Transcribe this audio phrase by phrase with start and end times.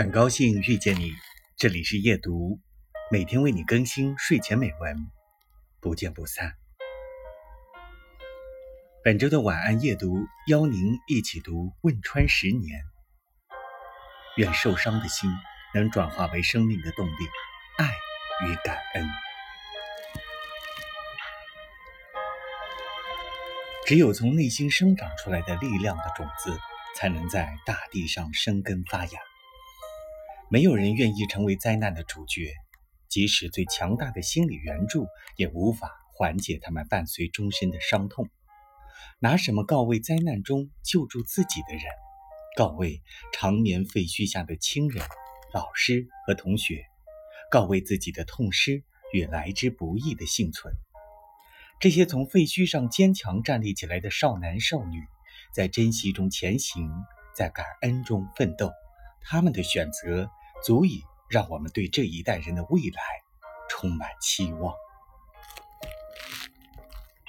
[0.00, 1.12] 很高兴遇见你，
[1.58, 2.58] 这里是夜读，
[3.10, 4.96] 每天为你更新睡前美文，
[5.78, 6.54] 不见不散。
[9.04, 10.16] 本周的晚安夜读，
[10.46, 12.80] 邀您一起读汶川十年。
[14.38, 15.30] 愿受伤的心
[15.74, 17.28] 能转化为生命的动力，
[17.76, 17.92] 爱
[18.46, 19.06] 与感恩。
[23.86, 26.58] 只有从内心生长出来的力量的种子，
[26.96, 29.20] 才能在大地上生根发芽。
[30.52, 32.52] 没有人愿意成为灾难的主角，
[33.08, 35.06] 即使最强大的心理援助，
[35.36, 38.28] 也无法缓解他们伴随终身的伤痛。
[39.20, 41.84] 拿什么告慰灾难中救助自己的人，
[42.56, 43.00] 告慰
[43.32, 45.06] 长眠废墟下的亲人、
[45.54, 46.84] 老师和同学，
[47.48, 50.74] 告慰自己的痛失与来之不易的幸存？
[51.78, 55.00] 这些从废墟上坚强站立起来的少男少女，
[55.54, 56.90] 在珍惜中前行，
[57.36, 58.72] 在感恩中奋斗，
[59.22, 60.28] 他们的选择。
[60.62, 63.02] 足以让我们对这一代人的未来
[63.68, 64.74] 充满期望。